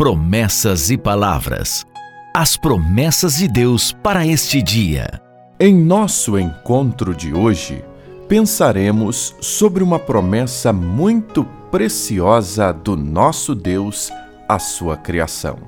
[0.00, 1.84] Promessas e palavras.
[2.32, 5.20] As promessas de Deus para este dia.
[5.58, 7.84] Em nosso encontro de hoje,
[8.28, 14.08] pensaremos sobre uma promessa muito preciosa do nosso Deus
[14.48, 15.58] à sua criação.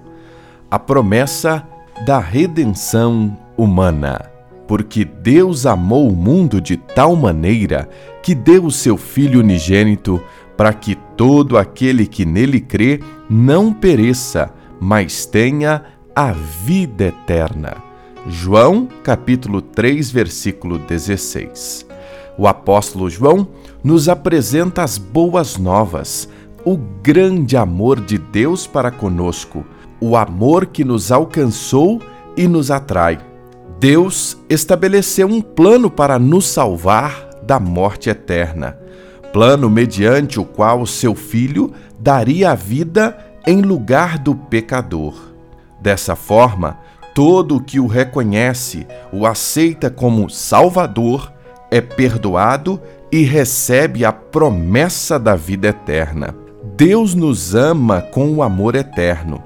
[0.70, 1.66] A promessa
[2.06, 4.30] da redenção humana.
[4.68, 7.88] Porque Deus amou o mundo de tal maneira
[8.22, 10.22] que deu o seu Filho unigênito
[10.60, 13.00] para que todo aquele que nele crê
[13.30, 17.78] não pereça, mas tenha a vida eterna.
[18.26, 21.86] João, capítulo 3, versículo 16.
[22.36, 23.48] O apóstolo João
[23.82, 26.28] nos apresenta as boas novas,
[26.62, 29.64] o grande amor de Deus para conosco,
[29.98, 32.02] o amor que nos alcançou
[32.36, 33.18] e nos atrai.
[33.78, 38.78] Deus estabeleceu um plano para nos salvar da morte eterna
[39.32, 43.16] plano mediante o qual seu filho daria a vida
[43.46, 45.14] em lugar do pecador.
[45.80, 46.78] Dessa forma,
[47.14, 51.32] todo o que o reconhece, o aceita como Salvador,
[51.70, 56.34] é perdoado e recebe a promessa da vida eterna.
[56.76, 59.42] Deus nos ama com o amor eterno,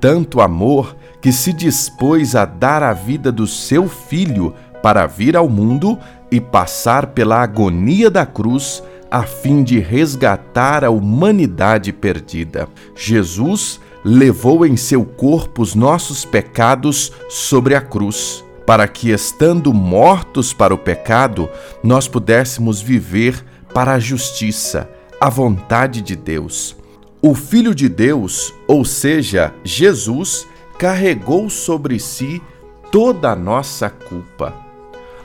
[0.00, 5.48] tanto amor que se dispôs a dar a vida do seu filho para vir ao
[5.48, 5.98] mundo
[6.30, 12.68] e passar pela agonia da cruz a fim de resgatar a humanidade perdida.
[12.94, 20.52] Jesus levou em seu corpo os nossos pecados sobre a cruz, para que, estando mortos
[20.52, 21.48] para o pecado,
[21.82, 24.88] nós pudéssemos viver para a justiça,
[25.20, 26.76] a vontade de Deus.
[27.22, 30.46] O Filho de Deus, ou seja, Jesus,
[30.78, 32.42] carregou sobre si
[32.90, 34.65] toda a nossa culpa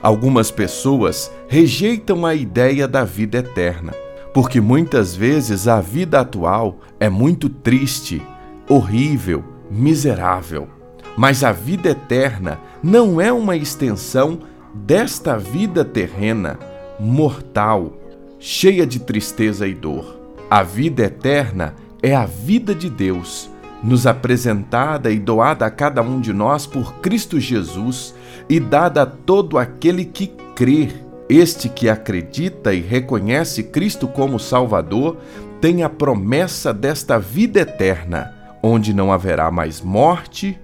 [0.01, 3.93] Algumas pessoas rejeitam a ideia da vida eterna,
[4.33, 8.21] porque muitas vezes a vida atual é muito triste,
[8.67, 10.67] horrível, miserável.
[11.15, 14.39] Mas a vida eterna não é uma extensão
[14.73, 16.57] desta vida terrena,
[16.99, 17.93] mortal,
[18.39, 20.19] cheia de tristeza e dor.
[20.49, 23.51] A vida eterna é a vida de Deus
[23.83, 28.13] nos apresentada e doada a cada um de nós por Cristo Jesus
[28.51, 30.89] e dada a todo aquele que crê.
[31.29, 35.15] Este que acredita e reconhece Cristo como Salvador
[35.61, 38.29] tem a promessa desta vida eterna,
[38.61, 40.59] onde não haverá mais morte,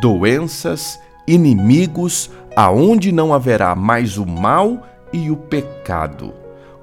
[0.00, 6.32] doenças, inimigos, aonde não haverá mais o mal e o pecado,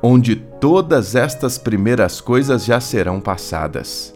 [0.03, 4.13] onde todas estas primeiras coisas já serão passadas.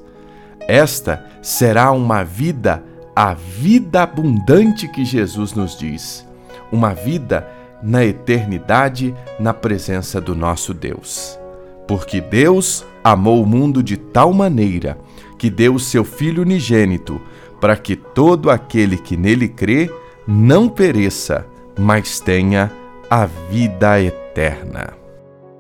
[0.68, 2.84] Esta será uma vida,
[3.16, 6.33] a vida abundante que Jesus nos diz.
[6.74, 7.48] Uma vida
[7.82, 11.40] na eternidade, na presença do nosso Deus.
[11.88, 14.98] Porque Deus amou o mundo de tal maneira
[15.38, 17.22] que deu o seu Filho unigênito,
[17.62, 19.90] para que todo aquele que nele crê
[20.28, 21.46] não pereça,
[21.78, 22.72] mas tenha
[23.10, 24.94] a vida eterna.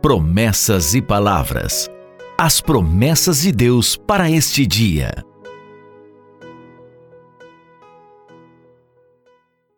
[0.01, 1.89] Promessas e palavras
[2.37, 5.23] as promessas de Deus para este dia.